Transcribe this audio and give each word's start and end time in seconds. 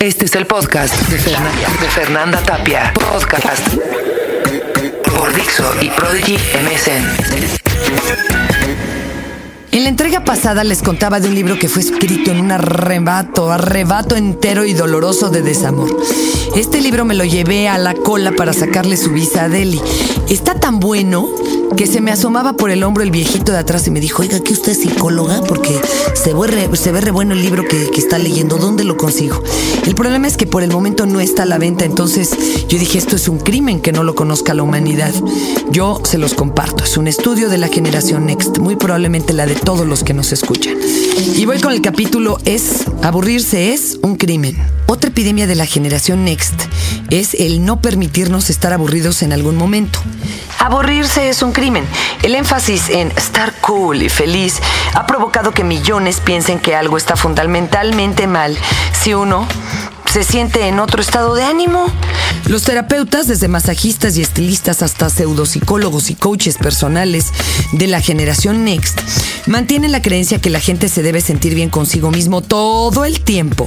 Este 0.00 0.26
es 0.26 0.34
el 0.34 0.46
podcast 0.46 0.94
de, 1.08 1.18
Fernanda, 1.88 2.40
Tapia. 2.42 2.92
Podcast 2.94 3.66
por 5.16 5.34
Dixo 5.34 5.64
y 5.80 5.88
Prodigy 5.88 6.34
MSN. 6.34 7.04
En 9.72 9.82
la 9.82 9.88
entrega 9.88 10.24
pasada 10.24 10.64
les 10.64 10.82
contaba 10.82 11.20
de 11.20 11.28
un 11.28 11.34
libro 11.34 11.58
que 11.58 11.68
fue 11.68 11.82
escrito 11.82 12.30
en 12.30 12.40
un 12.40 12.52
arrebato, 12.52 13.50
arrebato 13.50 14.16
entero 14.16 14.64
y 14.64 14.74
doloroso 14.74 15.30
de 15.30 15.42
desamor. 15.42 15.96
Este 16.54 16.80
libro 16.80 17.04
me 17.04 17.14
lo 17.14 17.24
llevé 17.24 17.68
a 17.68 17.78
la 17.78 17.94
cola 17.94 18.32
para 18.32 18.52
sacarle 18.52 18.96
su 18.96 19.12
visa 19.12 19.44
a 19.44 19.48
Deli. 19.48 19.80
Está 20.28 20.54
tan 20.54 20.80
bueno 20.80 21.28
que 21.76 21.86
se 21.86 22.00
me 22.00 22.10
asomaba 22.10 22.54
por 22.54 22.70
el 22.70 22.82
hombro 22.84 23.02
el 23.02 23.10
viejito 23.10 23.52
de 23.52 23.58
atrás 23.58 23.86
y 23.86 23.90
me 23.90 24.00
dijo, 24.00 24.22
oiga, 24.22 24.40
que 24.40 24.52
usted 24.52 24.72
es 24.72 24.80
psicóloga 24.80 25.42
porque 25.42 25.80
se 26.14 26.34
ve 26.34 26.46
re, 26.46 26.76
se 26.76 26.92
ve 26.92 27.00
re 27.00 27.10
bueno 27.10 27.34
el 27.34 27.42
libro 27.42 27.64
que, 27.66 27.90
que, 27.90 28.00
está 28.00 28.18
leyendo, 28.18 28.56
¿dónde 28.56 28.84
lo 28.84 28.96
consigo? 28.96 29.42
El 29.84 29.94
problema 29.94 30.26
es 30.26 30.36
que 30.36 30.46
por 30.46 30.62
el 30.62 30.70
momento 30.70 31.06
no 31.06 31.20
está 31.20 31.42
a 31.42 31.46
la 31.46 31.58
venta, 31.58 31.84
entonces 31.84 32.30
yo 32.68 32.78
dije, 32.78 32.98
esto 32.98 33.16
es 33.16 33.28
un 33.28 33.38
crimen 33.38 33.80
que 33.80 33.92
no 33.92 34.04
lo 34.04 34.14
conozca 34.14 34.54
la 34.54 34.62
humanidad. 34.62 35.12
Yo 35.70 36.00
se 36.04 36.18
los 36.18 36.34
comparto, 36.34 36.84
es 36.84 36.96
un 36.96 37.08
estudio 37.08 37.48
de 37.48 37.58
la 37.58 37.68
generación 37.68 38.26
Next, 38.26 38.58
muy 38.58 38.76
probablemente 38.76 39.32
la 39.32 39.46
de 39.46 39.54
todos 39.54 39.86
los 39.86 40.04
que 40.04 40.14
nos 40.14 40.32
escuchan. 40.32 40.74
Y 41.36 41.44
voy 41.46 41.60
con 41.60 41.72
el 41.72 41.82
capítulo 41.82 42.38
es, 42.44 42.84
aburrirse 43.02 43.72
es 43.72 43.98
un 44.02 44.16
crimen. 44.16 44.56
Otra 44.86 45.10
epidemia 45.10 45.46
de 45.46 45.54
la 45.54 45.66
generación 45.66 46.24
Next 46.24 46.54
es 47.10 47.34
el 47.34 47.64
no 47.64 47.80
permitirnos 47.80 48.50
estar 48.50 48.72
aburridos 48.72 49.22
en 49.22 49.32
algún 49.32 49.56
momento. 49.56 50.00
Aburrirse 50.58 51.28
es 51.28 51.42
un 51.42 51.52
El 52.22 52.34
énfasis 52.34 52.90
en 52.90 53.10
estar 53.12 53.50
cool 53.62 54.02
y 54.02 54.10
feliz 54.10 54.60
ha 54.92 55.06
provocado 55.06 55.52
que 55.52 55.64
millones 55.64 56.20
piensen 56.20 56.58
que 56.58 56.76
algo 56.76 56.98
está 56.98 57.16
fundamentalmente 57.16 58.26
mal 58.26 58.54
si 58.92 59.14
uno 59.14 59.48
se 60.12 60.22
siente 60.22 60.68
en 60.68 60.80
otro 60.80 61.00
estado 61.00 61.34
de 61.34 61.44
ánimo. 61.44 61.86
Los 62.46 62.64
terapeutas, 62.64 63.26
desde 63.26 63.48
masajistas 63.48 64.18
y 64.18 64.20
estilistas 64.20 64.82
hasta 64.82 65.08
pseudopsicólogos 65.08 66.10
y 66.10 66.14
coaches 66.14 66.58
personales 66.58 67.32
de 67.72 67.86
la 67.86 68.02
generación 68.02 68.62
Next, 68.66 69.00
mantienen 69.46 69.92
la 69.92 70.02
creencia 70.02 70.38
que 70.38 70.50
la 70.50 70.60
gente 70.60 70.90
se 70.90 71.02
debe 71.02 71.22
sentir 71.22 71.54
bien 71.54 71.70
consigo 71.70 72.10
mismo 72.10 72.42
todo 72.42 73.06
el 73.06 73.20
tiempo. 73.20 73.66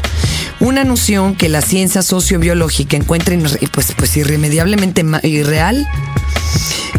Una 0.59 0.83
noción 0.83 1.33
que 1.35 1.50
la 1.50 1.63
ciencia 1.63 2.03
sociobiológica 2.03 2.97
encuentra 2.97 3.35
pues, 3.73 3.94
pues 3.97 4.16
irremediablemente 4.16 5.03
irreal 5.23 5.88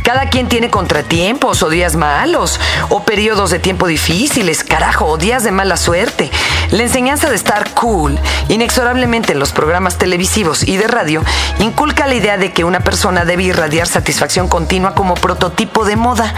cada 0.02 0.28
quien 0.28 0.48
tiene 0.48 0.70
contratiempos 0.70 1.62
o 1.62 1.69
días 1.69 1.96
malos, 1.96 2.58
o 2.88 3.05
periodos 3.05 3.50
de 3.50 3.58
tiempo 3.58 3.86
difíciles, 3.86 4.64
carajo, 4.64 5.06
o 5.06 5.19
días 5.19 5.44
de 5.44 5.52
mala 5.52 5.77
suerte. 5.77 6.30
La 6.70 6.83
enseñanza 6.83 7.28
de 7.28 7.36
estar 7.36 7.70
cool, 7.74 8.18
inexorablemente 8.48 9.33
en 9.33 9.38
los 9.38 9.52
programas 9.52 9.98
televisivos 9.98 10.66
y 10.66 10.77
de 10.77 10.86
radio, 10.86 11.22
inculca 11.58 12.06
la 12.06 12.14
idea 12.14 12.36
de 12.36 12.52
que 12.52 12.64
una 12.64 12.80
persona 12.80 13.24
debe 13.24 13.44
irradiar 13.44 13.86
satisfacción 13.86 14.48
continua 14.48 14.94
como 14.94 15.14
prototipo 15.14 15.84
de 15.84 15.96
moda. 15.96 16.34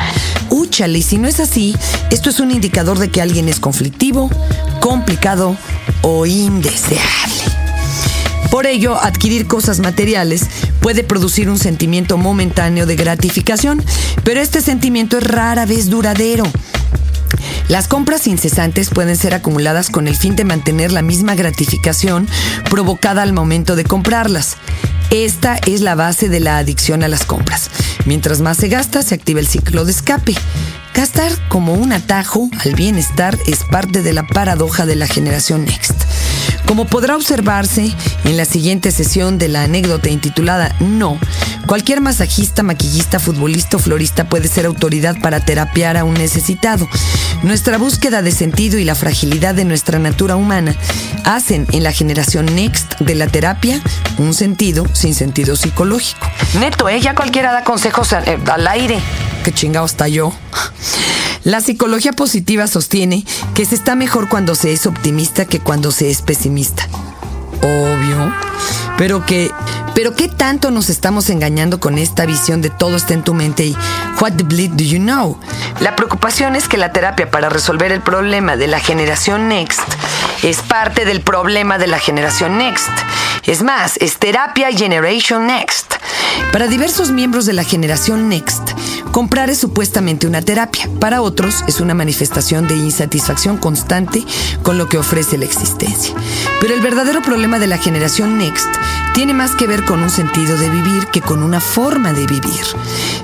Úchale, 0.50 1.02
si 1.02 1.18
no 1.18 1.28
es 1.28 1.40
así, 1.40 1.76
esto 2.10 2.30
es 2.30 2.40
un 2.40 2.50
indicador 2.50 2.98
de 2.98 3.10
que 3.10 3.22
alguien 3.22 3.48
es 3.48 3.60
conflictivo, 3.60 4.30
complicado 4.80 5.56
o 6.02 6.26
indeseable. 6.26 7.42
Por 8.52 8.66
ello, 8.66 9.02
adquirir 9.02 9.46
cosas 9.46 9.80
materiales 9.80 10.42
puede 10.82 11.04
producir 11.04 11.48
un 11.48 11.58
sentimiento 11.58 12.18
momentáneo 12.18 12.84
de 12.84 12.96
gratificación, 12.96 13.82
pero 14.24 14.40
este 14.40 14.60
sentimiento 14.60 15.16
es 15.16 15.24
rara 15.24 15.64
vez 15.64 15.88
duradero. 15.88 16.44
Las 17.68 17.88
compras 17.88 18.26
incesantes 18.26 18.90
pueden 18.90 19.16
ser 19.16 19.32
acumuladas 19.32 19.88
con 19.88 20.08
el 20.08 20.16
fin 20.16 20.36
de 20.36 20.44
mantener 20.44 20.92
la 20.92 21.00
misma 21.00 21.34
gratificación 21.34 22.28
provocada 22.68 23.22
al 23.22 23.32
momento 23.32 23.76
de 23.76 23.84
comprarlas. 23.84 24.56
Esta 25.10 25.56
es 25.66 25.80
la 25.80 25.94
base 25.94 26.28
de 26.28 26.40
la 26.40 26.58
adicción 26.58 27.02
a 27.02 27.08
las 27.08 27.24
compras. 27.24 27.70
Mientras 28.04 28.40
más 28.40 28.56
se 28.56 28.68
gasta, 28.68 29.02
se 29.02 29.14
activa 29.14 29.40
el 29.40 29.46
ciclo 29.46 29.84
de 29.84 29.92
escape. 29.92 30.34
Gastar 30.94 31.32
como 31.48 31.74
un 31.74 31.92
atajo 31.92 32.50
al 32.64 32.74
bienestar 32.74 33.38
es 33.46 33.60
parte 33.70 34.02
de 34.02 34.12
la 34.12 34.26
paradoja 34.26 34.84
de 34.84 34.96
la 34.96 35.06
generación 35.06 35.64
Next. 35.64 36.02
Como 36.72 36.86
podrá 36.86 37.16
observarse 37.16 37.94
en 38.24 38.38
la 38.38 38.46
siguiente 38.46 38.92
sesión 38.92 39.36
de 39.36 39.48
la 39.48 39.64
anécdota 39.64 40.08
intitulada 40.08 40.74
No, 40.80 41.18
cualquier 41.66 42.00
masajista, 42.00 42.62
maquillista, 42.62 43.20
futbolista 43.20 43.76
o 43.76 43.78
florista 43.78 44.24
puede 44.24 44.48
ser 44.48 44.64
autoridad 44.64 45.20
para 45.20 45.44
terapiar 45.44 45.98
a 45.98 46.04
un 46.04 46.14
necesitado. 46.14 46.88
Nuestra 47.42 47.76
búsqueda 47.76 48.22
de 48.22 48.32
sentido 48.32 48.78
y 48.78 48.84
la 48.84 48.94
fragilidad 48.94 49.54
de 49.54 49.66
nuestra 49.66 49.98
natura 49.98 50.36
humana 50.36 50.74
hacen 51.24 51.66
en 51.72 51.82
la 51.82 51.92
generación 51.92 52.46
Next 52.46 52.98
de 53.00 53.16
la 53.16 53.26
terapia 53.26 53.78
un 54.16 54.32
sentido 54.32 54.86
sin 54.94 55.14
sentido 55.14 55.56
psicológico. 55.56 56.26
Neto, 56.58 56.88
¿eh? 56.88 57.02
cualquiera 57.14 57.52
da 57.52 57.64
consejos 57.64 58.14
al, 58.14 58.26
eh, 58.26 58.38
al 58.50 58.66
aire. 58.66 58.98
¿Qué 59.44 59.52
chingado 59.52 59.84
está 59.84 60.08
yo? 60.08 60.32
La 61.44 61.60
psicología 61.60 62.12
positiva 62.12 62.68
sostiene 62.68 63.24
que 63.54 63.64
se 63.64 63.74
está 63.74 63.96
mejor 63.96 64.28
cuando 64.28 64.54
se 64.54 64.72
es 64.72 64.86
optimista 64.86 65.44
que 65.44 65.58
cuando 65.58 65.90
se 65.90 66.08
es 66.08 66.22
pesimista. 66.22 66.86
Obvio. 67.62 68.32
Pero 68.96 69.26
que, 69.26 69.50
pero 69.94 70.14
qué 70.14 70.28
tanto 70.28 70.70
nos 70.70 70.88
estamos 70.88 71.30
engañando 71.30 71.80
con 71.80 71.98
esta 71.98 72.26
visión 72.26 72.62
de 72.62 72.70
todo 72.70 72.96
está 72.96 73.14
en 73.14 73.24
tu 73.24 73.34
mente 73.34 73.64
y 73.64 73.76
what 74.20 74.34
the 74.34 74.44
bleed 74.44 74.70
do 74.70 74.84
you 74.84 74.98
know? 74.98 75.36
La 75.80 75.96
preocupación 75.96 76.54
es 76.54 76.68
que 76.68 76.76
la 76.78 76.92
terapia 76.92 77.28
para 77.28 77.48
resolver 77.48 77.90
el 77.90 78.02
problema 78.02 78.56
de 78.56 78.68
la 78.68 78.78
generación 78.78 79.48
Next 79.48 79.82
es 80.44 80.58
parte 80.58 81.04
del 81.04 81.22
problema 81.22 81.78
de 81.78 81.88
la 81.88 81.98
generación 81.98 82.58
Next. 82.58 82.90
Es 83.44 83.64
más, 83.64 83.96
es 83.96 84.18
terapia 84.18 84.70
Generation 84.70 85.48
Next. 85.48 85.94
Para 86.52 86.68
diversos 86.68 87.10
miembros 87.10 87.44
de 87.44 87.52
la 87.52 87.64
generación 87.64 88.28
Next, 88.28 88.70
comprar 89.10 89.50
es 89.50 89.58
supuestamente 89.58 90.28
una 90.28 90.42
terapia. 90.42 90.88
Para 91.00 91.22
otros 91.22 91.64
es 91.66 91.80
una 91.80 91.92
manifestación 91.92 92.68
de 92.68 92.76
insatisfacción 92.76 93.56
constante 93.56 94.24
con 94.62 94.78
lo 94.78 94.88
que 94.88 94.96
ofrece 94.96 95.38
la 95.38 95.44
existencia. 95.44 96.14
Pero 96.60 96.74
el 96.74 96.80
verdadero 96.80 97.20
problema 97.20 97.58
de 97.58 97.66
la 97.66 97.78
generación 97.78 98.38
Next 98.38 98.68
tiene 99.12 99.34
más 99.34 99.56
que 99.56 99.66
ver 99.66 99.84
con 99.84 100.00
un 100.00 100.10
sentido 100.10 100.56
de 100.56 100.70
vivir 100.70 101.08
que 101.08 101.20
con 101.20 101.42
una 101.42 101.60
forma 101.60 102.12
de 102.12 102.26
vivir. 102.26 102.62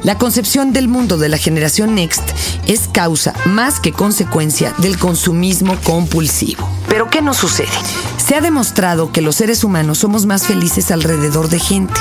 La 0.02 0.18
concepción 0.18 0.72
del 0.72 0.88
mundo 0.88 1.16
de 1.16 1.28
la 1.28 1.38
generación 1.38 1.94
Next 1.94 2.28
es 2.66 2.88
causa 2.88 3.34
más 3.44 3.78
que 3.78 3.92
consecuencia 3.92 4.74
del 4.78 4.98
consumismo 4.98 5.76
compulsivo. 5.84 6.68
Pero 6.88 7.08
¿qué 7.08 7.22
nos 7.22 7.36
sucede? 7.36 7.68
Se 8.28 8.34
ha 8.34 8.42
demostrado 8.42 9.10
que 9.10 9.22
los 9.22 9.36
seres 9.36 9.64
humanos 9.64 9.96
somos 9.96 10.26
más 10.26 10.46
felices 10.46 10.90
alrededor 10.90 11.48
de 11.48 11.58
gente. 11.58 11.98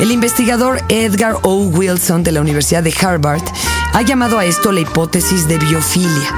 El 0.00 0.10
investigador 0.10 0.82
Edgar 0.88 1.36
O. 1.42 1.54
Wilson 1.54 2.24
de 2.24 2.32
la 2.32 2.40
Universidad 2.40 2.82
de 2.82 2.92
Harvard 3.00 3.44
ha 3.92 4.02
llamado 4.02 4.40
a 4.40 4.44
esto 4.44 4.72
la 4.72 4.80
hipótesis 4.80 5.46
de 5.46 5.58
biofilia, 5.58 6.34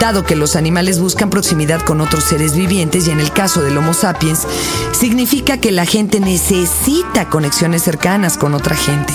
dado 0.00 0.24
que 0.24 0.34
los 0.34 0.56
animales 0.56 0.98
buscan 0.98 1.30
proximidad 1.30 1.80
con 1.82 2.00
otros 2.00 2.24
seres 2.24 2.56
vivientes 2.56 3.06
y 3.06 3.12
en 3.12 3.20
el 3.20 3.30
caso 3.30 3.62
del 3.62 3.78
Homo 3.78 3.94
sapiens, 3.94 4.48
significa 4.90 5.58
que 5.58 5.70
la 5.70 5.86
gente 5.86 6.18
necesita 6.18 7.28
conexiones 7.28 7.84
cercanas 7.84 8.36
con 8.36 8.52
otra 8.52 8.74
gente. 8.74 9.14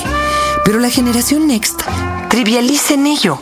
Pero 0.64 0.80
la 0.80 0.90
generación 0.90 1.48
Next 1.48 1.82
trivializa 2.30 2.94
en 2.94 3.06
ello. 3.06 3.38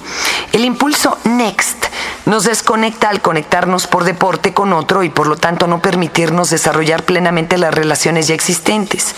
El 0.53 0.65
impulso 0.65 1.19
Next 1.25 1.88
nos 2.29 2.43
desconecta 2.43 3.09
al 3.09 3.21
conectarnos 3.21 3.87
por 3.87 4.03
deporte 4.03 4.53
con 4.53 4.71
otro 4.71 5.03
y 5.03 5.09
por 5.09 5.25
lo 5.25 5.35
tanto 5.35 5.65
no 5.65 5.81
permitirnos 5.81 6.51
desarrollar 6.51 7.03
plenamente 7.03 7.57
las 7.57 7.73
relaciones 7.73 8.27
ya 8.27 8.35
existentes. 8.35 9.15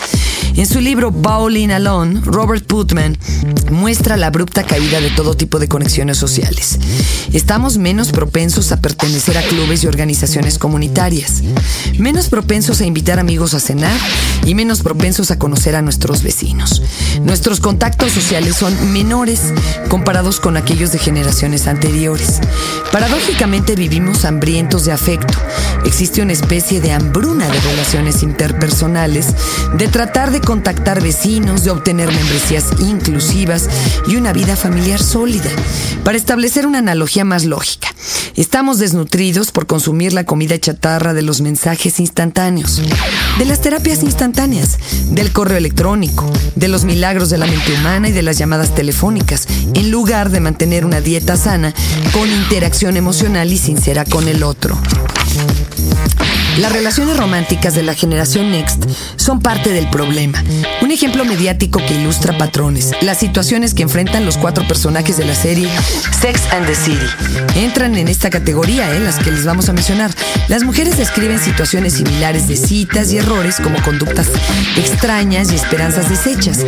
En 0.54 0.66
su 0.66 0.80
libro 0.80 1.10
Bowling 1.10 1.70
Alone, 1.70 2.20
Robert 2.24 2.66
Putman 2.66 3.18
muestra 3.70 4.16
la 4.16 4.28
abrupta 4.28 4.64
caída 4.64 5.00
de 5.00 5.10
todo 5.10 5.34
tipo 5.34 5.58
de 5.58 5.68
conexiones 5.68 6.18
sociales. 6.18 6.78
Estamos 7.32 7.78
menos 7.78 8.12
propensos 8.12 8.72
a 8.72 8.80
pertenecer 8.80 9.36
a 9.36 9.42
clubes 9.42 9.84
y 9.84 9.86
organizaciones 9.86 10.58
comunitarias, 10.58 11.42
menos 11.98 12.28
propensos 12.28 12.80
a 12.80 12.86
invitar 12.86 13.18
amigos 13.18 13.54
a 13.54 13.60
cenar 13.60 13.98
y 14.44 14.54
menos 14.54 14.82
propensos 14.82 15.30
a 15.30 15.38
conocer 15.38 15.76
a 15.76 15.82
nuestros 15.82 16.22
vecinos. 16.22 16.82
Nuestros 17.22 17.60
contactos 17.60 18.12
sociales 18.12 18.56
son 18.56 18.92
menores 18.92 19.40
comparados 19.88 20.40
con 20.40 20.56
aquellos 20.56 20.92
de 20.92 20.98
generaciones 20.98 21.66
anteriores. 21.66 22.40
Paradójicamente 23.02 23.74
vivimos 23.74 24.24
hambrientos 24.24 24.84
de 24.84 24.92
afecto. 24.92 25.36
Existe 25.84 26.22
una 26.22 26.34
especie 26.34 26.80
de 26.80 26.92
hambruna 26.92 27.48
de 27.48 27.58
relaciones 27.58 28.22
interpersonales, 28.22 29.26
de 29.76 29.88
tratar 29.88 30.30
de 30.30 30.40
contactar 30.40 31.02
vecinos, 31.02 31.64
de 31.64 31.72
obtener 31.72 32.12
membresías 32.12 32.66
inclusivas 32.78 33.68
y 34.06 34.14
una 34.14 34.32
vida 34.32 34.54
familiar 34.54 35.02
sólida. 35.02 35.50
Para 36.04 36.16
establecer 36.16 36.64
una 36.64 36.78
analogía 36.78 37.24
más 37.24 37.44
lógica, 37.44 37.88
estamos 38.36 38.78
desnutridos 38.78 39.50
por 39.50 39.66
consumir 39.66 40.12
la 40.12 40.22
comida 40.22 40.56
chatarra 40.56 41.12
de 41.12 41.22
los 41.22 41.40
mensajes 41.40 41.98
instantáneos, 41.98 42.80
de 43.36 43.44
las 43.44 43.60
terapias 43.60 44.04
instantáneas, 44.04 44.78
del 45.10 45.32
correo 45.32 45.58
electrónico, 45.58 46.30
de 46.54 46.68
los 46.68 46.84
milagros 46.84 47.30
de 47.30 47.38
la 47.38 47.46
mente 47.46 47.74
humana 47.74 48.10
y 48.10 48.12
de 48.12 48.22
las 48.22 48.38
llamadas 48.38 48.76
telefónicas, 48.76 49.48
en 49.74 49.90
lugar 49.90 50.30
de 50.30 50.38
mantener 50.38 50.84
una 50.84 51.00
dieta 51.00 51.36
sana 51.36 51.74
con 52.12 52.30
interacción 52.30 52.81
emocional 52.90 53.52
y 53.52 53.58
sincera 53.58 54.04
con 54.04 54.28
el 54.28 54.42
otro. 54.42 54.76
Las 56.58 56.72
relaciones 56.72 57.16
románticas 57.16 57.74
de 57.74 57.82
la 57.82 57.94
generación 57.94 58.50
Next 58.50 58.84
son 59.16 59.40
parte 59.40 59.72
del 59.72 59.88
problema. 59.88 60.42
Un 60.92 60.96
ejemplo 60.96 61.24
mediático 61.24 61.80
que 61.88 61.94
ilustra 61.94 62.36
patrones, 62.36 62.90
las 63.00 63.16
situaciones 63.16 63.72
que 63.72 63.82
enfrentan 63.82 64.26
los 64.26 64.36
cuatro 64.36 64.68
personajes 64.68 65.16
de 65.16 65.24
la 65.24 65.34
serie 65.34 65.66
Sex 66.20 66.42
and 66.52 66.66
the 66.66 66.74
City. 66.74 67.06
Entran 67.54 67.96
en 67.96 68.08
esta 68.08 68.28
categoría, 68.28 68.94
¿eh? 68.94 69.00
las 69.00 69.18
que 69.18 69.30
les 69.30 69.46
vamos 69.46 69.70
a 69.70 69.72
mencionar. 69.72 70.10
Las 70.48 70.64
mujeres 70.64 70.98
describen 70.98 71.38
situaciones 71.38 71.94
similares 71.94 72.46
de 72.46 72.56
citas 72.56 73.10
y 73.10 73.16
errores 73.16 73.56
como 73.58 73.80
conductas 73.82 74.28
extrañas 74.76 75.50
y 75.50 75.54
esperanzas 75.54 76.10
deshechas. 76.10 76.58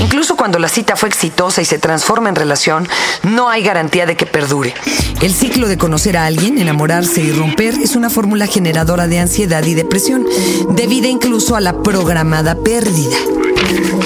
Incluso 0.00 0.36
cuando 0.36 0.58
la 0.58 0.68
cita 0.68 0.96
fue 0.96 1.10
exitosa 1.10 1.60
y 1.60 1.66
se 1.66 1.78
transforma 1.78 2.30
en 2.30 2.36
relación, 2.36 2.88
no 3.24 3.50
hay 3.50 3.62
garantía 3.62 4.06
de 4.06 4.16
que 4.16 4.24
perdure. 4.24 4.72
El 5.20 5.34
ciclo 5.34 5.68
de 5.68 5.76
conocer 5.76 6.16
a 6.16 6.24
alguien, 6.24 6.56
enamorarse 6.56 7.20
y 7.20 7.30
romper 7.30 7.74
es 7.74 7.94
una 7.94 8.08
fórmula 8.08 8.46
generadora 8.46 9.06
de 9.06 9.18
ansiedad 9.18 9.62
y 9.64 9.74
depresión, 9.74 10.24
debida 10.70 11.08
incluso 11.08 11.56
a 11.56 11.60
la 11.60 11.82
programada 11.82 12.54
pérdida. 12.54 13.18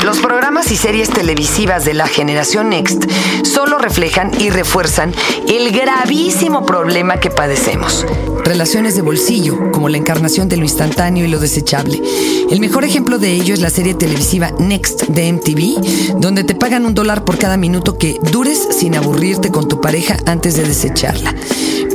Los 0.05 0.19
programas 0.19 0.71
y 0.71 0.77
series 0.77 1.09
televisivas 1.09 1.87
de 1.87 1.95
la 1.95 2.06
generación 2.06 2.69
Next 2.69 3.05
solo 3.43 3.79
reflejan 3.79 4.31
y 4.39 4.51
refuerzan 4.51 5.15
el 5.49 5.73
gravísimo 5.73 6.67
problema 6.67 7.21
que 7.21 7.31
padecemos. 7.31 8.05
Relaciones 8.45 8.97
de 8.97 9.01
bolsillo, 9.01 9.73
como 9.73 9.89
la 9.89 9.97
encarnación 9.97 10.51
de 10.51 10.59
lo 10.59 10.65
instantáneo 10.65 11.25
y 11.25 11.29
lo 11.29 11.41
desechable. 11.41 12.03
El 12.51 12.61
mejor 12.61 12.85
ejemplo 12.85 13.19
de 13.19 13.33
ello 13.33 13.55
es 13.55 13.62
la 13.62 13.71
serie 13.71 13.95
televisiva 13.95 14.51
Next 14.59 15.05
de 15.05 15.33
MTV, 15.33 16.21
donde 16.21 16.45
te 16.45 16.55
pagan 16.55 16.85
un 16.85 16.93
dólar 16.93 17.25
por 17.25 17.39
cada 17.39 17.56
minuto 17.56 17.97
que 17.97 18.19
dures 18.31 18.69
sin 18.79 18.97
aburrirte 18.97 19.51
con 19.51 19.69
tu 19.69 19.81
pareja 19.81 20.19
antes 20.27 20.55
de 20.55 20.65
desecharla. 20.65 21.35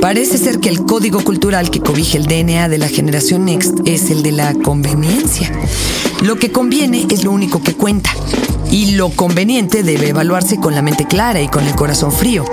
Parece 0.00 0.36
ser 0.36 0.58
que 0.58 0.68
el 0.68 0.84
código 0.84 1.22
cultural 1.22 1.70
que 1.70 1.78
cobija 1.78 2.18
el 2.18 2.26
DNA 2.26 2.68
de 2.68 2.78
la 2.78 2.88
generación 2.88 3.44
Next 3.44 3.78
es 3.84 4.10
el 4.10 4.24
de 4.24 4.32
la 4.32 4.52
conveniencia. 4.54 5.52
Lo 6.22 6.36
que 6.36 6.52
conviene 6.52 7.06
es 7.10 7.24
lo 7.24 7.32
único 7.32 7.62
que 7.62 7.74
cuenta. 7.74 8.10
Y 8.70 8.92
lo 8.92 9.08
conveniente 9.10 9.82
debe 9.82 10.10
evaluarse 10.10 10.58
con 10.58 10.74
la 10.74 10.82
mente 10.82 11.06
clara 11.06 11.40
y 11.40 11.48
con 11.48 11.66
el 11.66 11.74
corazón 11.74 12.12
frío. 12.12 12.44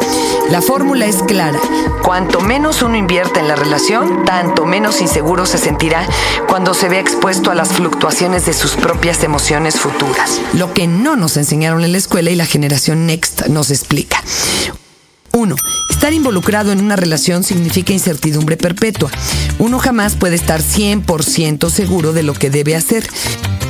La 0.49 0.61
fórmula 0.61 1.05
es 1.05 1.21
clara. 1.23 1.59
Cuanto 2.01 2.39
menos 2.39 2.81
uno 2.81 2.95
invierte 2.95 3.41
en 3.41 3.49
la 3.49 3.55
relación, 3.55 4.23
tanto 4.25 4.65
menos 4.65 5.01
inseguro 5.01 5.45
se 5.45 5.57
sentirá 5.57 6.07
cuando 6.47 6.73
se 6.73 6.87
vea 6.87 7.01
expuesto 7.01 7.51
a 7.51 7.55
las 7.55 7.73
fluctuaciones 7.73 8.45
de 8.45 8.53
sus 8.53 8.71
propias 8.71 9.23
emociones 9.23 9.79
futuras. 9.79 10.39
Lo 10.53 10.73
que 10.73 10.87
no 10.87 11.17
nos 11.17 11.35
enseñaron 11.35 11.83
en 11.83 11.91
la 11.91 11.97
escuela 11.97 12.31
y 12.31 12.35
la 12.35 12.45
generación 12.45 13.05
Next 13.05 13.47
nos 13.47 13.69
explica. 13.69 14.23
1. 15.37 15.55
Estar 15.89 16.13
involucrado 16.13 16.71
en 16.71 16.81
una 16.81 16.95
relación 16.95 17.43
significa 17.43 17.93
incertidumbre 17.93 18.57
perpetua. 18.57 19.09
Uno 19.59 19.79
jamás 19.79 20.15
puede 20.15 20.35
estar 20.35 20.61
100% 20.61 21.69
seguro 21.69 22.13
de 22.13 22.23
lo 22.23 22.33
que 22.33 22.49
debe 22.49 22.75
hacer 22.75 23.07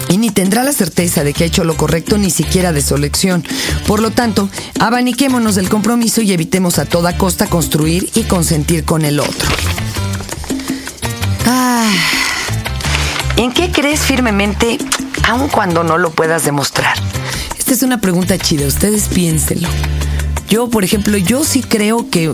y 0.09 0.17
ni 0.17 0.29
tendrá 0.29 0.63
la 0.63 0.71
certeza 0.71 1.23
de 1.23 1.33
que 1.33 1.43
ha 1.43 1.47
hecho 1.47 1.63
lo 1.63 1.75
correcto 1.75 2.17
ni 2.17 2.29
siquiera 2.29 2.71
de 2.71 2.81
su 2.81 2.95
elección. 2.95 3.43
Por 3.85 4.01
lo 4.01 4.11
tanto, 4.11 4.49
abaniquémonos 4.79 5.55
del 5.55 5.69
compromiso 5.69 6.21
y 6.21 6.31
evitemos 6.31 6.79
a 6.79 6.85
toda 6.85 7.17
costa 7.17 7.47
construir 7.47 8.09
y 8.15 8.23
consentir 8.23 8.85
con 8.85 9.03
el 9.03 9.19
otro. 9.19 9.49
Ah, 11.45 11.91
¿En 13.35 13.51
qué 13.51 13.71
crees 13.71 14.01
firmemente 14.01 14.77
aun 15.27 15.49
cuando 15.49 15.83
no 15.83 15.97
lo 15.97 16.11
puedas 16.11 16.45
demostrar? 16.45 16.97
Esta 17.57 17.73
es 17.73 17.83
una 17.83 17.99
pregunta 17.99 18.37
chida, 18.37 18.65
ustedes 18.65 19.09
piénsenlo. 19.09 19.69
Yo, 20.49 20.69
por 20.69 20.83
ejemplo, 20.83 21.17
yo 21.17 21.43
sí 21.43 21.61
creo 21.61 22.09
que 22.09 22.33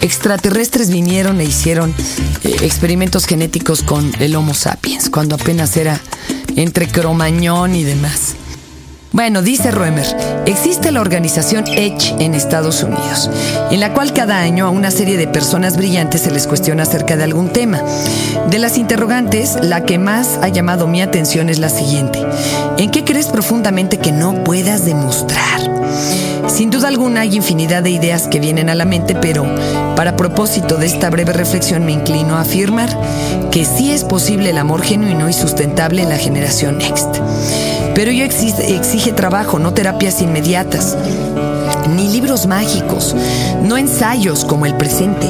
extraterrestres 0.00 0.90
vinieron 0.90 1.40
e 1.40 1.44
hicieron 1.44 1.94
eh, 2.42 2.56
experimentos 2.62 3.26
genéticos 3.26 3.82
con 3.82 4.10
el 4.18 4.34
Homo 4.34 4.54
sapiens, 4.54 5.10
cuando 5.10 5.34
apenas 5.34 5.76
era 5.76 6.00
entre 6.56 6.88
cromañón 6.88 7.74
y 7.74 7.84
demás. 7.84 8.34
Bueno, 9.12 9.42
dice 9.42 9.72
Roemer, 9.72 10.06
existe 10.46 10.92
la 10.92 11.00
organización 11.00 11.66
Edge 11.66 12.14
en 12.20 12.34
Estados 12.34 12.84
Unidos, 12.84 13.28
en 13.70 13.80
la 13.80 13.92
cual 13.92 14.12
cada 14.12 14.38
año 14.38 14.66
a 14.66 14.70
una 14.70 14.92
serie 14.92 15.16
de 15.16 15.26
personas 15.26 15.76
brillantes 15.76 16.22
se 16.22 16.30
les 16.30 16.46
cuestiona 16.46 16.84
acerca 16.84 17.16
de 17.16 17.24
algún 17.24 17.50
tema. 17.50 17.82
De 18.48 18.58
las 18.60 18.78
interrogantes, 18.78 19.58
la 19.60 19.84
que 19.84 19.98
más 19.98 20.38
ha 20.40 20.48
llamado 20.48 20.86
mi 20.86 21.02
atención 21.02 21.50
es 21.50 21.58
la 21.58 21.70
siguiente. 21.70 22.24
¿En 22.78 22.90
qué 22.92 23.04
crees 23.04 23.26
profundamente 23.26 23.98
que 23.98 24.12
no 24.12 24.44
puedas 24.44 24.84
demostrar? 24.84 25.79
Sin 26.48 26.70
duda 26.70 26.88
alguna 26.88 27.20
hay 27.20 27.36
infinidad 27.36 27.82
de 27.82 27.90
ideas 27.90 28.28
que 28.28 28.40
vienen 28.40 28.68
a 28.68 28.74
la 28.74 28.84
mente, 28.84 29.14
pero 29.14 29.44
para 29.96 30.16
propósito 30.16 30.76
de 30.76 30.86
esta 30.86 31.10
breve 31.10 31.32
reflexión 31.32 31.84
me 31.84 31.92
inclino 31.92 32.36
a 32.36 32.40
afirmar 32.40 32.90
que 33.50 33.64
sí 33.64 33.92
es 33.92 34.04
posible 34.04 34.50
el 34.50 34.58
amor 34.58 34.82
genuino 34.82 35.28
y 35.28 35.32
sustentable 35.32 36.02
en 36.02 36.08
la 36.08 36.18
generación 36.18 36.78
Next. 36.78 37.18
Pero 37.94 38.10
ello 38.10 38.24
exige, 38.24 38.74
exige 38.74 39.12
trabajo, 39.12 39.58
no 39.58 39.72
terapias 39.72 40.22
inmediatas, 40.22 40.96
ni 41.94 42.08
libros 42.08 42.46
mágicos, 42.46 43.14
no 43.62 43.76
ensayos 43.76 44.44
como 44.44 44.66
el 44.66 44.76
presente 44.76 45.26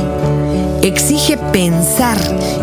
exige 0.82 1.36
pensar, 1.36 2.18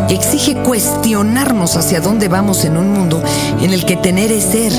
exige 0.10 0.56
cuestionarnos 0.56 1.76
hacia 1.76 2.02
dónde 2.02 2.28
vamos 2.28 2.66
en 2.66 2.78
un 2.78 2.92
mundo 2.92 3.22
en 3.62 3.74
el 3.74 3.86
que 3.86 3.96
tener 3.96 4.32
es 4.32 4.44
ser, 4.44 4.74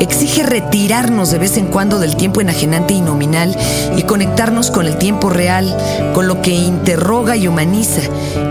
exige 0.00 0.42
retirarnos 0.42 1.30
de 1.30 1.38
vez 1.38 1.56
en 1.56 1.66
cuando 1.66 1.98
del 1.98 2.16
tiempo 2.16 2.40
enajenante 2.40 2.94
y 2.94 3.00
nominal 3.00 3.56
y 3.96 4.02
conectarnos 4.02 4.70
con 4.70 4.86
el 4.86 4.96
tiempo 4.96 5.30
real, 5.30 5.76
con 6.14 6.28
lo 6.28 6.40
que 6.40 6.52
interroga 6.52 7.36
y 7.36 7.48
humaniza, 7.48 8.02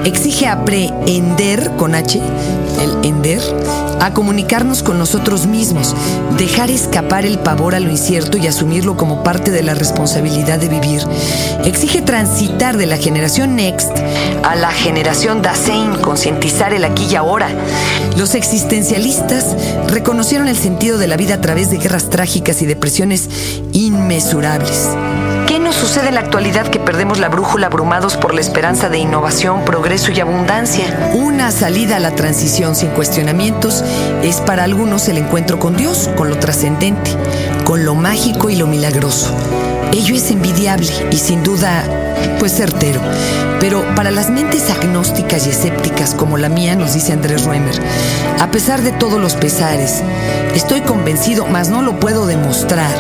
exige 0.04 0.48
aprehender 0.48 1.72
con 1.78 1.96
H, 1.96 2.22
el 2.81 3.06
ender, 3.06 3.42
a 4.00 4.14
comunicarnos 4.14 4.84
con 4.84 5.00
nosotros 5.00 5.46
mismos, 5.48 5.96
dejar 6.38 6.70
escapar 6.70 7.25
el 7.25 7.40
pavor 7.40 7.75
a 7.75 7.80
lo 7.80 7.90
incierto 7.90 8.38
y 8.38 8.48
asumirlo 8.48 8.98
como 8.98 9.24
parte 9.24 9.52
de 9.52 9.64
la 9.64 9.74
responsabilidad 9.74 10.60
de 10.60 10.68
vivir. 10.68 11.02
Exige 11.66 12.02
transitar 12.02 12.78
de 12.78 12.86
la 12.86 12.98
generación 12.98 13.56
Next 13.56 13.92
a 14.44 14.56
la 14.56 14.72
generación 14.72 15.42
Dasein, 15.42 15.96
concientizar 15.96 16.74
el 16.74 16.84
aquí 16.84 17.08
y 17.10 17.16
ahora. 17.16 17.50
Los 18.18 18.36
existencialistas 18.36 19.56
reconocieron 19.88 20.48
el 20.48 20.58
sentido 20.58 20.98
de 20.98 21.08
la 21.08 21.18
vida 21.18 21.36
a 21.36 21.42
través 21.42 21.70
de 21.70 21.78
guerras 21.78 22.10
trágicas 22.10 22.62
y 22.62 22.66
depresiones 22.66 23.30
inmesurables. 23.72 24.90
¿Qué 25.48 25.60
nos 25.60 25.75
sucede 25.75 26.07
en 26.07 26.16
la 26.16 26.22
actualidad 26.22 26.68
que 26.68 26.80
perdemos 26.80 27.19
la 27.19 27.30
brújula 27.30 27.68
abrumados 27.68 28.18
por 28.18 28.34
la 28.34 28.42
esperanza 28.42 28.90
de 28.90 28.98
innovación, 28.98 29.66
progreso 29.66 30.12
y 30.12 30.19
abundancia? 30.19 31.12
Una 31.13 31.51
salida 31.51 31.98
a 31.98 32.00
la 32.00 32.16
transición 32.16 32.75
sin 32.75 32.90
cuestionamientos 32.90 33.84
es 34.24 34.42
para 34.42 34.63
algunos 34.63 35.08
el 35.10 35.18
encuentro 35.18 35.60
con 35.60 35.75
Dios, 35.75 36.10
con 36.15 36.29
lo 36.29 36.39
trascendente, 36.39 37.12
con 37.65 37.86
lo 37.86 37.94
mágico 37.94 38.50
y 38.50 38.56
lo 38.56 38.68
milagroso. 38.68 39.36
Ello 39.91 40.15
es 40.15 40.32
envidiable 40.32 40.91
y 41.12 41.18
sin 41.18 41.44
duda, 41.44 41.84
pues 42.39 42.53
certero. 42.53 43.00
Pero 43.60 43.84
para 43.96 44.12
las 44.12 44.29
mentes 44.29 44.70
agnósticas 44.70 45.46
y 45.46 45.51
escépticas 45.51 46.15
como 46.15 46.38
la 46.38 46.50
mía, 46.50 46.75
nos 46.75 46.94
dice 46.94 47.13
Andrés 47.13 47.46
Roemer, 47.46 47.79
a 48.39 48.50
pesar 48.50 48.82
de 48.82 48.91
todos 48.91 49.22
los 49.22 49.36
pesares, 49.36 50.01
estoy 50.56 50.82
convencido, 50.82 51.46
mas 51.46 51.70
no 51.70 51.82
lo 51.82 52.00
puedo 52.00 52.25
demostrar, 52.25 52.91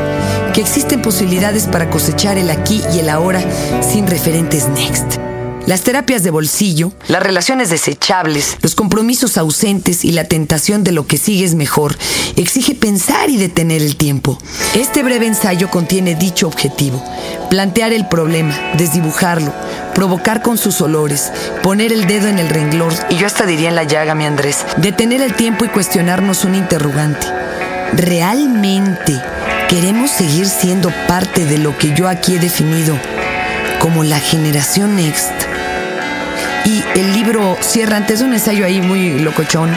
que 0.53 0.61
existen 0.61 1.01
posibilidades 1.01 1.67
para 1.67 1.89
cosechar 1.89 2.37
el 2.37 2.49
aquí 2.49 2.81
y 2.93 2.99
el 2.99 3.09
ahora 3.09 3.41
sin 3.81 4.07
referentes 4.07 4.67
next. 4.69 5.17
Las 5.65 5.81
terapias 5.81 6.23
de 6.23 6.29
bolsillo, 6.29 6.91
las 7.07 7.23
relaciones 7.23 7.69
desechables, 7.69 8.57
los 8.61 8.75
compromisos 8.75 9.37
ausentes 9.37 10.03
y 10.03 10.11
la 10.11 10.25
tentación 10.25 10.83
de 10.83 10.91
lo 10.91 11.07
que 11.07 11.17
sigue 11.17 11.45
es 11.45 11.55
mejor 11.55 11.97
exige 12.35 12.75
pensar 12.75 13.29
y 13.29 13.37
detener 13.37 13.81
el 13.81 13.95
tiempo. 13.95 14.37
Este 14.75 15.03
breve 15.03 15.25
ensayo 15.25 15.69
contiene 15.69 16.15
dicho 16.15 16.47
objetivo, 16.47 17.01
plantear 17.49 17.93
el 17.93 18.09
problema, 18.09 18.59
desdibujarlo, 18.77 19.53
provocar 19.95 20.41
con 20.41 20.57
sus 20.57 20.81
olores, 20.81 21.31
poner 21.61 21.93
el 21.93 22.07
dedo 22.07 22.27
en 22.27 22.39
el 22.39 22.49
renglón, 22.49 22.93
y 23.09 23.15
yo 23.15 23.25
hasta 23.25 23.45
diría 23.45 23.69
en 23.69 23.75
la 23.75 23.83
llaga, 23.83 24.15
mi 24.15 24.25
Andrés, 24.25 24.65
detener 24.77 25.21
el 25.21 25.33
tiempo 25.33 25.63
y 25.63 25.69
cuestionarnos 25.69 26.43
un 26.43 26.55
interrogante. 26.55 27.25
¿Realmente 27.93 29.21
queremos 29.69 30.11
seguir 30.11 30.47
siendo 30.47 30.91
parte 31.07 31.45
de 31.45 31.57
lo 31.57 31.77
que 31.77 31.93
yo 31.93 32.07
aquí 32.07 32.35
he 32.35 32.39
definido 32.39 32.97
como 33.79 34.03
la 34.03 34.19
generación 34.19 34.95
Next? 34.95 35.31
Y 36.65 36.83
el 36.97 37.13
libro 37.13 37.57
cierra 37.59 37.97
antes 37.97 38.19
de 38.19 38.25
un 38.25 38.33
ensayo 38.33 38.65
ahí 38.65 38.81
muy 38.81 39.19
locochón 39.19 39.69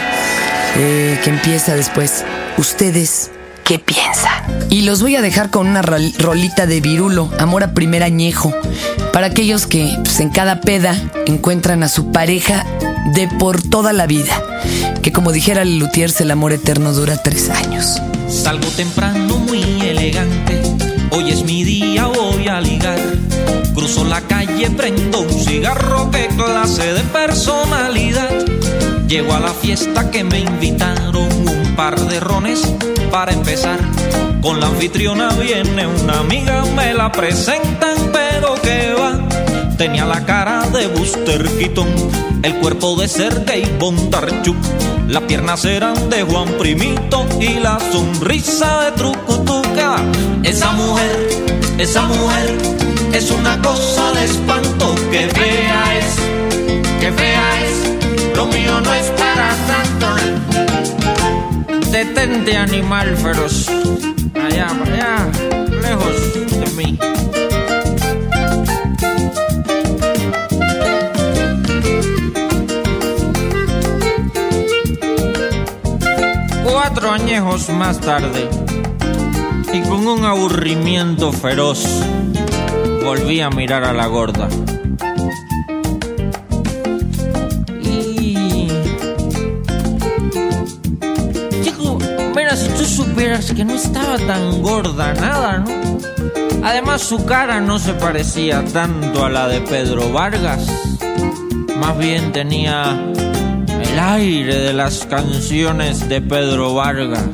eh, 0.76 1.18
que 1.24 1.30
empieza 1.30 1.74
después. 1.74 2.24
Ustedes, 2.58 3.30
¿qué 3.64 3.78
piensan? 3.78 4.44
Y 4.70 4.82
los 4.82 5.02
voy 5.02 5.16
a 5.16 5.22
dejar 5.22 5.50
con 5.50 5.66
una 5.66 5.82
rolita 5.82 6.66
de 6.66 6.80
virulo, 6.80 7.30
amor 7.38 7.64
a 7.64 7.72
primer 7.72 8.02
añejo, 8.02 8.54
para 9.12 9.26
aquellos 9.26 9.66
que 9.66 9.90
pues, 10.04 10.20
en 10.20 10.30
cada 10.30 10.60
peda 10.60 10.96
encuentran 11.26 11.82
a 11.82 11.88
su 11.88 12.12
pareja 12.12 12.64
de 13.14 13.26
por 13.26 13.62
toda 13.62 13.92
la 13.92 14.06
vida. 14.06 14.40
Que 15.02 15.12
como 15.12 15.32
dijera 15.32 15.64
Lutiers, 15.64 16.20
el 16.20 16.30
amor 16.30 16.52
eterno 16.52 16.92
dura 16.92 17.16
tres 17.22 17.50
años. 17.50 18.00
Salgo 18.28 18.68
temprano, 18.76 19.38
muy 19.38 19.62
elegante. 19.80 20.62
Hoy 21.10 21.30
es 21.30 21.44
mi 21.44 21.64
día, 21.64 22.06
voy 22.06 22.48
a 22.48 22.60
ligar 22.60 22.98
Cruzo 23.76 24.04
la 24.04 24.22
calle, 24.22 24.70
prendo 24.70 25.20
un 25.20 25.28
cigarro, 25.28 26.10
qué 26.10 26.28
clase 26.34 26.94
de 26.94 27.02
personalidad. 27.02 28.30
Llego 29.06 29.34
a 29.34 29.40
la 29.40 29.52
fiesta 29.52 30.10
que 30.10 30.24
me 30.24 30.40
invitaron 30.40 31.30
un 31.30 31.74
par 31.76 32.00
de 32.00 32.18
rones 32.18 32.66
para 33.10 33.32
empezar. 33.32 33.78
Con 34.40 34.60
la 34.60 34.68
anfitriona 34.68 35.28
viene 35.34 35.86
una 35.86 36.20
amiga, 36.20 36.64
me 36.74 36.94
la 36.94 37.12
presentan, 37.12 37.96
pero 38.12 38.54
que 38.62 38.94
va. 38.98 39.35
Tenía 39.78 40.06
la 40.06 40.24
cara 40.24 40.62
de 40.70 40.86
Buster 40.86 41.44
Keaton, 41.58 41.86
el 42.42 42.54
cuerpo 42.56 42.96
de 42.96 43.08
Sergei 43.08 43.70
Bondarchuk, 43.78 44.56
las 45.06 45.22
piernas 45.24 45.66
eran 45.66 46.08
de 46.08 46.22
Juan 46.22 46.48
Primito 46.58 47.26
y 47.38 47.60
la 47.60 47.78
sonrisa 47.92 48.84
de 48.84 48.92
Trucutuca. 48.92 49.96
Esa 50.42 50.72
mujer, 50.72 51.28
esa 51.76 52.06
mujer 52.06 52.56
es 53.12 53.30
una 53.30 53.60
cosa 53.60 54.12
de 54.12 54.24
espanto, 54.24 54.94
que 55.10 55.28
fea 55.28 55.98
es, 55.98 56.16
que 56.98 57.12
fea 57.12 57.62
es, 57.62 58.34
lo 58.34 58.46
mío 58.46 58.80
no 58.80 58.94
es 58.94 59.06
para 59.10 59.54
tanto. 59.66 60.16
Detente 61.90 62.56
animal 62.56 63.14
feroz, 63.18 63.68
allá, 64.34 64.68
allá, 64.68 65.28
lejos 65.82 66.34
de 66.50 66.66
mí. 66.76 66.98
Cuatro 76.98 77.12
añejos 77.12 77.68
más 77.68 78.00
tarde, 78.00 78.48
y 79.70 79.82
con 79.82 80.08
un 80.08 80.24
aburrimiento 80.24 81.30
feroz, 81.30 81.84
volví 83.04 83.42
a 83.42 83.50
mirar 83.50 83.84
a 83.84 83.92
la 83.92 84.06
gorda. 84.06 84.48
Y... 87.82 88.68
Chico, 91.62 91.98
mira, 92.34 92.56
si 92.56 92.70
tú 92.70 92.86
supieras 92.86 93.52
que 93.52 93.62
no 93.62 93.74
estaba 93.74 94.16
tan 94.16 94.62
gorda, 94.62 95.12
nada, 95.12 95.58
¿no? 95.58 95.98
Además 96.64 97.02
su 97.02 97.26
cara 97.26 97.60
no 97.60 97.78
se 97.78 97.92
parecía 97.92 98.64
tanto 98.64 99.22
a 99.22 99.28
la 99.28 99.48
de 99.48 99.60
Pedro 99.60 100.10
Vargas. 100.14 100.66
Más 101.78 101.98
bien 101.98 102.32
tenía 102.32 102.98
el 103.96 104.02
aire 104.02 104.58
de 104.58 104.72
las 104.74 105.06
canciones 105.06 106.06
de 106.06 106.20
Pedro 106.20 106.74
Vargas. 106.74 107.24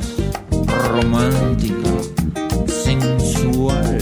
Romántica, 0.91 1.89
sensual. 2.67 3.97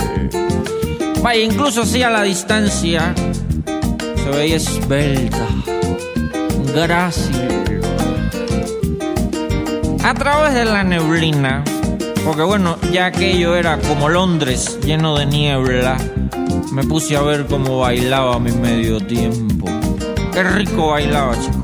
Vaya, 1.23 1.41
incluso 1.41 1.81
así 1.81 2.03
a 2.03 2.11
la 2.11 2.21
distancia 2.21 3.15
se 4.15 4.29
veía 4.29 4.57
esbelta, 4.57 5.47
grácil. 6.75 7.81
A 10.03 10.13
través 10.13 10.53
de 10.53 10.65
la 10.65 10.83
neblina, 10.83 11.63
porque 12.23 12.43
bueno, 12.43 12.77
ya 12.91 13.07
aquello 13.07 13.55
era 13.55 13.79
como 13.79 14.07
Londres, 14.07 14.77
lleno 14.85 15.17
de 15.17 15.25
niebla, 15.25 15.97
me 16.71 16.83
puse 16.83 17.17
a 17.17 17.23
ver 17.23 17.47
cómo 17.47 17.79
bailaba 17.79 18.37
mi 18.37 18.51
medio 18.51 18.99
tiempo. 18.99 19.67
Qué 20.31 20.43
rico 20.43 20.89
bailaba, 20.91 21.33
chico. 21.39 21.60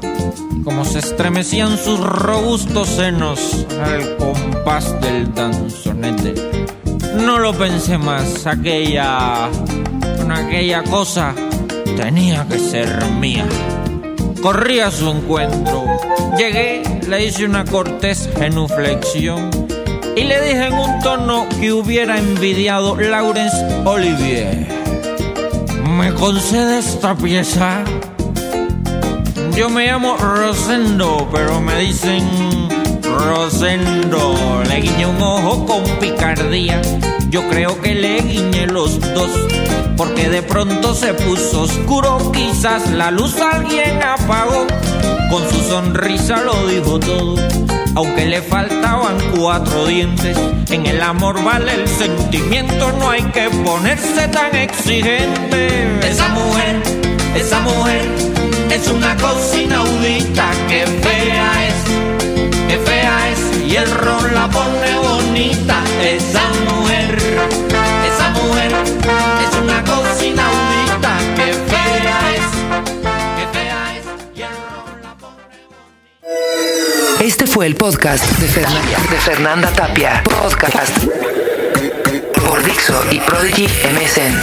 Como 0.63 0.85
se 0.85 0.99
estremecían 0.99 1.77
sus 1.77 1.99
robustos 1.99 2.87
senos 2.89 3.65
al 3.81 4.17
compás 4.17 4.99
del 5.01 5.33
danzonete. 5.33 6.33
No 7.23 7.39
lo 7.39 7.53
pensé 7.53 7.97
más, 7.97 8.45
aquella. 8.45 9.49
Aquella 10.29 10.83
cosa 10.83 11.33
tenía 11.95 12.45
que 12.47 12.59
ser 12.59 13.05
mía. 13.19 13.45
Corrí 14.41 14.79
a 14.79 14.91
su 14.91 15.09
encuentro. 15.09 15.85
Llegué, 16.37 16.83
le 17.07 17.25
hice 17.25 17.45
una 17.45 17.65
cortés 17.65 18.29
genuflexión 18.37 19.49
y 20.17 20.23
le 20.23 20.41
dije 20.41 20.65
en 20.65 20.73
un 20.73 20.99
tono 20.99 21.47
que 21.59 21.71
hubiera 21.71 22.17
envidiado 22.17 22.95
Laurence 22.95 23.55
Olivier. 23.85 24.67
¿Me 25.97 26.11
concede 26.13 26.79
esta 26.79 27.15
pieza? 27.15 27.83
Yo 29.57 29.71
me 29.71 29.87
llamo 29.87 30.15
Rosendo, 30.17 31.27
pero 31.33 31.59
me 31.59 31.79
dicen 31.79 32.69
Rosendo. 33.01 34.61
Le 34.69 34.81
guiñé 34.81 35.07
un 35.07 35.19
ojo 35.19 35.65
con 35.65 35.83
picardía. 35.99 36.79
Yo 37.31 37.41
creo 37.49 37.81
que 37.81 37.95
le 37.95 38.21
guiñé 38.21 38.67
los 38.67 38.99
dos, 38.99 39.31
porque 39.97 40.29
de 40.29 40.43
pronto 40.43 40.93
se 40.93 41.15
puso 41.15 41.61
oscuro. 41.61 42.31
Quizás 42.31 42.91
la 42.91 43.09
luz 43.09 43.41
alguien 43.41 43.99
apagó. 44.03 44.67
Con 45.31 45.49
su 45.49 45.59
sonrisa 45.67 46.43
lo 46.43 46.67
dijo 46.67 46.99
todo. 46.99 47.37
Aunque 47.95 48.27
le 48.27 48.43
faltaban 48.43 49.17
cuatro 49.35 49.87
dientes, 49.87 50.37
en 50.69 50.85
el 50.85 51.01
amor 51.01 51.43
vale 51.43 51.73
el 51.73 51.87
sentimiento, 51.87 52.91
no 52.99 53.09
hay 53.09 53.23
que 53.23 53.49
ponerse 53.65 54.27
tan 54.27 54.55
exigente. 54.55 55.97
Esa 56.07 56.27
mujer, 56.29 56.83
esa 57.35 57.59
mujer, 57.61 58.36
es 58.71 58.87
una 58.89 59.15
cosa 59.17 59.57
inaudita, 59.57 60.49
que 60.67 60.85
fea 60.85 61.67
es, 61.67 61.75
que 62.67 62.77
fea 62.79 63.29
es, 63.29 63.39
y 63.65 63.75
el 63.75 63.89
ron 63.91 64.33
la 64.33 64.47
pone 64.49 64.97
bonita. 64.97 65.83
Esa 66.01 66.49
mujer, 66.69 67.17
esa 68.07 68.29
mujer, 68.29 68.71
es 68.71 69.57
una 69.61 69.83
cosa 69.83 70.25
inaudita, 70.25 71.17
que 71.35 71.53
fea 71.53 72.19
es, 72.35 72.45
que 73.37 73.47
fea 73.57 73.97
es, 73.97 74.05
y 74.35 74.41
el 74.41 74.49
ron 74.49 75.01
la 75.03 75.13
pone 75.15 75.57
bonita. 75.69 77.23
Este 77.23 77.47
fue 77.47 77.65
el 77.67 77.75
podcast 77.75 78.23
de 78.39 78.47
Fernanda, 78.47 78.97
de 79.09 79.17
Fernanda 79.17 79.71
Tapia. 79.71 80.23
Podcast 80.23 80.97
por 82.47 82.63
Dixo 82.63 83.03
y 83.11 83.19
Prodigy 83.19 83.67
MSN. 83.67 84.35